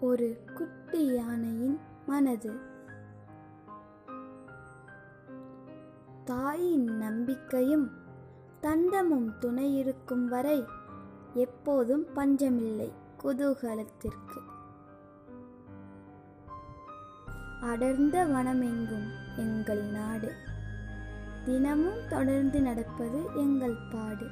[0.00, 2.52] ஒரு குட்டி யானையின் மனது.
[6.24, 7.90] தாயின் நம்பிக்கையும்
[8.62, 10.64] தந்தமும் துணை இருக்கும் வரை
[11.34, 12.92] எப்போதும் பஞ்சமில்லை
[13.22, 14.38] குதூகலத்திற்கு.
[17.60, 20.32] அடர்ந்த வனமெங்கும் எங்கள் நாடு.
[21.44, 24.26] தினமும் தொடர்ந்து நடப்பது எங்கள் பாடு.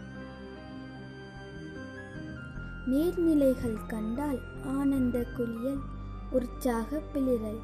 [2.90, 5.80] நீர்நிலைகள் கண்டால் ஆனந்த குளியல்
[6.30, 7.60] உற்சாக பிளிரல்.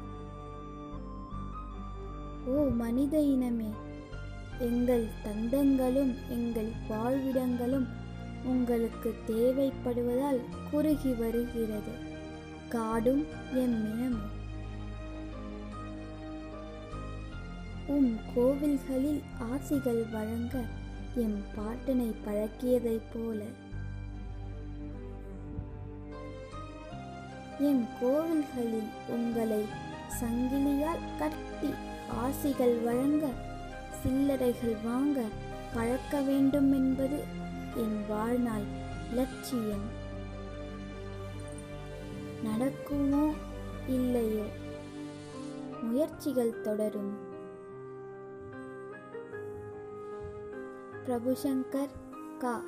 [2.45, 3.69] ஓ மனித இனமே
[4.59, 7.87] எங்கள் தந்தங்களும் எங்கள் வாழ்விடங்களும்
[8.43, 11.93] உங்களுக்கு தேவைப்படுவதால் குறுகி வருகிறது.
[12.69, 14.31] காடும் எம்மினமும்
[17.87, 20.63] உம் கோவில்களில் ஆசிகள் வழங்க
[21.15, 23.43] எம் பாட்டனை பழக்கியதைப் போல
[27.59, 29.65] என் கோவில்களில் உங்களை
[30.21, 31.73] சங்கிலியால் கட்டி
[32.09, 33.29] ஆசிகள் வழங்க
[34.03, 35.23] சில்லறைகள் வாங்க
[35.73, 37.23] பழக்க வேண்டும் என்பது
[37.75, 38.63] என் வாழ்நாள்
[39.13, 40.03] லட்சியம்.
[42.43, 43.33] நடக்குமோ
[43.87, 44.43] இல்லையோ?
[45.81, 47.17] முயற்சிகள் தொடரும்.
[51.05, 51.89] பிரபுசங்கர்
[52.39, 52.63] கா.